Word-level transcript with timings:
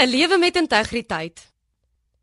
'n 0.00 0.08
lewe 0.08 0.38
met 0.38 0.56
integriteit. 0.56 1.52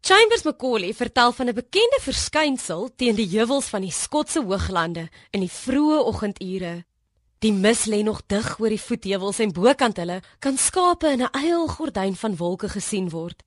Chambers 0.02 0.44
Macaulay 0.44 0.94
vertel 0.94 1.32
van 1.32 1.48
'n 1.48 1.54
bekende 1.54 2.00
verskynsel 2.02 2.90
teen 2.96 3.16
die 3.16 3.30
heuwels 3.30 3.66
van 3.66 3.82
die 3.82 3.92
Skotse 3.92 4.42
Hooglande 4.42 5.10
in 5.30 5.40
die 5.40 5.52
vroeë 5.52 6.00
oggendure. 6.06 6.86
Die 7.40 7.54
mis 7.54 7.86
lê 7.86 8.02
nog 8.04 8.22
dig 8.26 8.60
oor 8.60 8.70
die 8.70 8.82
voetheuwels 8.82 9.40
en 9.40 9.52
bokant 9.52 9.98
hulle 9.98 10.22
kan 10.40 10.58
skape 10.58 11.08
in 11.08 11.22
'n 11.22 11.30
eilgordyn 11.32 12.16
van 12.16 12.36
wolke 12.36 12.70
gesien 12.70 13.10
word. 13.10 13.44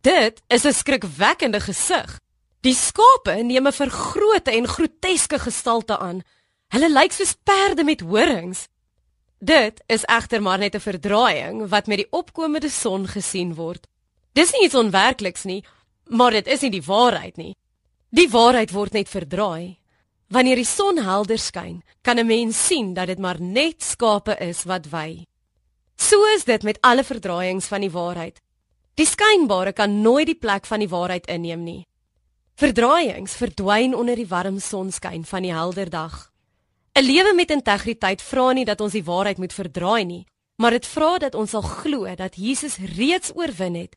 Dit 0.00 0.42
is 0.48 0.64
'n 0.64 0.72
skrikwekkende 0.72 1.60
gesig. 1.60 2.20
Die 2.60 2.74
skape 2.74 3.42
neem 3.42 3.66
'n 3.66 3.72
vergrote 3.72 4.50
en 4.50 4.66
groteske 4.66 5.38
gestalte 5.38 5.98
aan. 5.98 6.22
Hulle 6.68 6.90
lyk 6.90 7.12
soos 7.12 7.34
perde 7.44 7.84
met 7.84 8.00
horings. 8.00 8.66
Dit 9.42 9.80
is 9.90 10.04
egter 10.06 10.42
maar 10.42 10.58
net 10.58 10.74
'n 10.74 10.80
verdraaiing 10.80 11.68
wat 11.68 11.86
met 11.86 11.96
die 11.96 12.10
opkomende 12.10 12.70
son 12.70 13.08
gesien 13.08 13.54
word. 13.54 13.86
Dis 14.32 14.52
nie 14.52 14.64
iets 14.64 14.74
onwerkliks 14.74 15.42
nie, 15.42 15.64
maar 16.06 16.30
dit 16.30 16.46
is 16.46 16.60
nie 16.60 16.70
die 16.70 16.82
waarheid 16.82 17.36
nie. 17.36 17.56
Die 18.08 18.30
waarheid 18.30 18.70
word 18.70 18.92
net 18.92 19.08
verdraai. 19.08 19.78
Wanneer 20.28 20.56
die 20.56 20.64
son 20.64 20.98
helder 20.98 21.38
skyn, 21.38 21.82
kan 22.02 22.18
'n 22.18 22.26
mens 22.26 22.66
sien 22.66 22.94
dat 22.94 23.06
dit 23.06 23.18
maar 23.18 23.40
net 23.40 23.82
skape 23.82 24.36
is 24.40 24.62
wat 24.62 24.86
wy. 24.86 25.26
So 25.96 26.24
is 26.36 26.44
dit 26.44 26.62
met 26.62 26.78
alle 26.80 27.04
verdraaiings 27.04 27.66
van 27.66 27.80
die 27.80 27.90
waarheid. 27.90 28.40
Die 28.94 29.06
skynbare 29.06 29.72
kan 29.72 30.00
nooit 30.02 30.26
die 30.26 30.38
plek 30.38 30.66
van 30.66 30.78
die 30.78 30.88
waarheid 30.88 31.26
inneem 31.26 31.64
nie. 31.64 31.86
Verdraaiings 32.54 33.32
verdwyn 33.32 33.94
onder 33.94 34.16
die 34.16 34.28
warm 34.28 34.58
sonskyn 34.58 35.24
van 35.24 35.42
die 35.42 35.52
helder 35.52 35.90
dag. 35.90 36.31
'n 36.94 37.04
Lewe 37.04 37.32
met 37.34 37.50
integriteit 37.50 38.22
vra 38.22 38.52
nie 38.52 38.64
dat 38.64 38.80
ons 38.80 38.92
die 38.92 39.04
waarheid 39.04 39.38
moet 39.38 39.52
verdraai 39.52 40.04
nie, 40.04 40.26
maar 40.56 40.70
dit 40.70 40.86
vra 40.86 41.18
dat 41.18 41.34
ons 41.34 41.50
sal 41.50 41.62
glo 41.62 42.14
dat 42.16 42.36
Jesus 42.36 42.76
reeds 42.76 43.32
oorwin 43.34 43.74
het. 43.74 43.96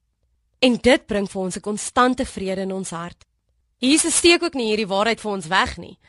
En 0.59 0.77
dit 0.81 1.05
bring 1.05 1.27
vir 1.31 1.41
ons 1.41 1.55
'n 1.55 1.62
konstante 1.62 2.26
vrede 2.26 2.62
in 2.62 2.71
ons 2.71 2.90
hart. 2.90 3.26
Jesus 3.77 4.16
steek 4.16 4.43
ook 4.43 4.54
nie 4.54 4.68
hierdie 4.68 4.88
waarheid 4.88 5.20
vir 5.20 5.32
ons 5.32 5.48
weg 5.48 5.77
nie. 5.77 5.99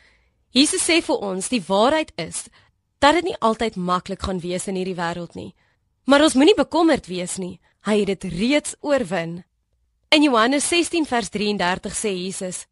Jesus 0.50 0.88
sê 0.88 1.02
vir 1.02 1.16
ons 1.16 1.48
die 1.48 1.62
waarheid 1.66 2.12
is 2.16 2.48
dat 2.98 3.14
dit 3.14 3.24
nie 3.24 3.38
altyd 3.40 3.76
maklik 3.76 4.22
gaan 4.22 4.40
wees 4.40 4.66
in 4.66 4.74
hierdie 4.74 4.96
wêreld 4.96 5.34
nie. 5.34 5.54
Maar 6.04 6.22
ons 6.22 6.34
moenie 6.34 6.54
bekommerd 6.54 7.06
wees 7.06 7.36
nie. 7.36 7.60
Hy 7.84 7.98
het 7.98 8.06
dit 8.06 8.32
reeds 8.32 8.76
oorwin. 8.80 9.44
In 10.08 10.22
Johannes 10.22 10.68
16 10.68 11.06
vers 11.06 11.28
33 11.28 11.94
sê 11.94 12.14
Jesus: 12.14 12.66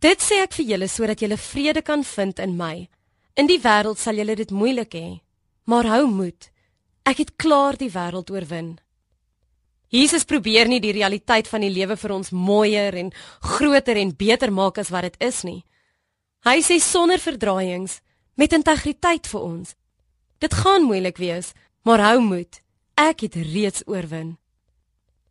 Dit 0.00 0.20
sê 0.20 0.42
ek 0.42 0.52
vir 0.52 0.66
julle 0.66 0.88
sodat 0.88 1.20
julle 1.20 1.36
vrede 1.36 1.82
kan 1.82 2.04
vind 2.04 2.38
in 2.38 2.56
my. 2.56 2.88
In 3.36 3.44
die 3.50 3.60
wêreld 3.60 4.00
sal 4.00 4.16
julle 4.16 4.34
dit 4.38 4.50
moeilik 4.50 4.94
hê, 4.96 5.08
maar 5.68 5.84
hou 5.92 6.06
moed. 6.08 6.48
Ek 7.04 7.20
het 7.20 7.34
klaar 7.36 7.76
die 7.76 7.90
wêreld 7.92 8.30
oorwin. 8.32 8.78
Jesus 9.92 10.24
probeer 10.24 10.66
nie 10.66 10.80
die 10.80 10.94
realiteit 10.96 11.48
van 11.48 11.60
die 11.60 11.70
lewe 11.70 11.98
vir 12.00 12.14
ons 12.16 12.32
mooier 12.32 12.96
en 12.96 13.12
groter 13.44 14.00
en 14.00 14.14
beter 14.16 14.50
maak 14.50 14.80
as 14.80 14.90
wat 14.90 15.04
dit 15.06 15.28
is 15.28 15.42
nie. 15.44 15.60
Hy 16.48 16.62
sê 16.64 16.78
sonder 16.80 17.20
verdraaiings, 17.20 18.00
met 18.40 18.56
integriteit 18.56 19.28
vir 19.28 19.44
ons. 19.44 19.76
Dit 20.40 20.56
gaan 20.56 20.88
moeilik 20.88 21.20
wees, 21.20 21.52
maar 21.84 22.00
hou 22.00 22.18
moed. 22.24 22.62
Ek 22.96 23.20
het 23.28 23.36
reeds 23.36 23.84
oorwin. 23.86 24.38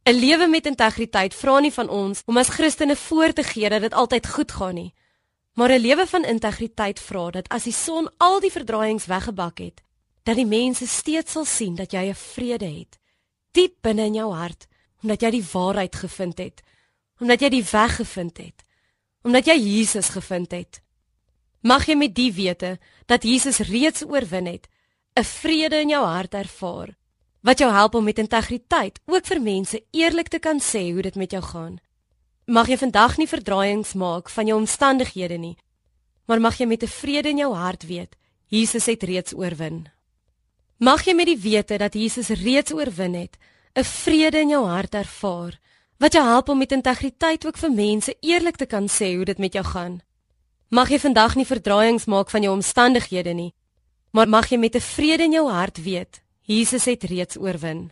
'n 0.06 0.14
Lewe 0.14 0.48
met 0.48 0.66
integriteit 0.70 1.34
vra 1.34 1.60
nie 1.60 1.74
van 1.74 1.90
ons 1.90 2.22
om 2.30 2.38
as 2.38 2.54
Christene 2.54 2.96
voor 2.96 3.34
te 3.34 3.44
gee 3.44 3.70
dat 3.70 3.82
dit 3.82 3.94
altyd 3.94 4.28
goed 4.28 4.52
gaan 4.52 4.76
nie. 4.76 4.94
Maar 5.56 5.72
'n 5.72 5.82
lewe 5.88 6.06
van 6.08 6.24
integriteit 6.24 7.00
vra 7.00 7.30
dat 7.32 7.50
as 7.50 7.64
die 7.64 7.74
son 7.74 8.10
al 8.18 8.40
die 8.40 8.52
verdraaiings 8.52 9.06
weggebak 9.06 9.58
het, 9.58 9.82
dat 10.24 10.36
die 10.36 10.46
mense 10.46 10.88
steeds 10.88 11.32
sal 11.32 11.46
sien 11.46 11.76
dat 11.76 11.92
jy 11.92 12.10
'n 12.10 12.16
vrede 12.16 12.66
het 12.66 13.00
diep 13.56 13.76
binne 13.82 14.10
in 14.10 14.20
jou 14.20 14.34
hart, 14.36 14.68
omdat 15.04 15.22
jy 15.22 15.32
die 15.38 15.48
waarheid 15.54 15.96
gevind 15.96 16.42
het, 16.42 16.64
omdat 17.20 17.42
jy 17.42 17.50
die 17.50 17.64
weg 17.72 17.96
gevind 17.96 18.38
het, 18.38 18.64
omdat 19.24 19.46
jy 19.46 19.56
Jesus 19.56 20.10
gevind 20.10 20.52
het. 20.52 20.82
Mag 21.62 21.88
jy 21.88 21.96
met 21.96 22.16
die 22.16 22.32
wete 22.34 22.76
dat 23.10 23.24
Jesus 23.24 23.64
reeds 23.70 24.04
oorwin 24.04 24.46
het, 24.46 24.68
'n 25.16 25.24
vrede 25.24 25.80
in 25.80 25.90
jou 25.90 26.06
hart 26.06 26.34
ervaar 26.34 26.96
wat 27.46 27.60
jou 27.62 27.72
help 27.72 27.96
om 27.96 28.04
met 28.04 28.18
integriteit 28.18 29.00
ook 29.06 29.26
vir 29.26 29.42
mense 29.42 29.84
eerlik 29.92 30.28
te 30.28 30.40
kan 30.40 30.60
sê 30.60 30.92
hoe 30.92 31.02
dit 31.02 31.16
met 31.16 31.32
jou 31.32 31.44
gaan. 31.44 31.78
Mag 32.46 32.68
jy 32.70 32.76
vandag 32.78 33.16
nie 33.18 33.26
verdraaiings 33.26 33.96
maak 33.98 34.30
van 34.30 34.46
jou 34.46 34.60
omstandighede 34.60 35.38
nie, 35.42 35.56
maar 36.30 36.40
mag 36.40 36.60
jy 36.60 36.68
met 36.70 36.84
'n 36.84 36.88
vrede 36.88 37.30
in 37.30 37.38
jou 37.38 37.54
hart 37.56 37.84
weet, 37.88 38.16
Jesus 38.48 38.86
het 38.86 39.04
reeds 39.04 39.34
oorwin. 39.34 39.90
Mag 40.78 41.06
jy 41.06 41.14
met 41.14 41.26
die 41.26 41.38
wete 41.38 41.78
dat 41.78 41.94
Jesus 41.94 42.30
reeds 42.30 42.72
oorwin 42.72 43.14
het, 43.14 43.38
'n 43.74 43.84
vrede 43.84 44.40
in 44.40 44.50
jou 44.50 44.66
hart 44.66 44.94
ervaar 44.94 45.60
wat 45.98 46.14
jou 46.14 46.24
help 46.24 46.50
om 46.50 46.58
met 46.58 46.72
integriteit 46.72 47.46
ook 47.46 47.58
vir 47.58 47.72
mense 47.72 48.16
eerlik 48.22 48.56
te 48.56 48.66
kan 48.66 48.88
sê 48.88 49.16
hoe 49.16 49.26
dit 49.26 49.38
met 49.38 49.54
jou 49.54 49.66
gaan. 49.66 50.02
Mag 50.70 50.90
jy 50.90 51.00
vandag 51.00 51.36
nie 51.36 51.46
verdraaiings 51.46 52.06
maak 52.06 52.30
van 52.30 52.42
jou 52.42 52.54
omstandighede 52.54 53.34
nie, 53.34 53.54
maar 54.12 54.28
mag 54.28 54.50
jy 54.50 54.58
met 54.58 54.76
'n 54.76 54.82
vrede 54.82 55.24
in 55.24 55.32
jou 55.32 55.50
hart 55.50 55.84
weet, 55.84 56.22
Jesus 56.42 56.86
het 56.86 57.04
reeds 57.04 57.38
oorwin. 57.38 57.92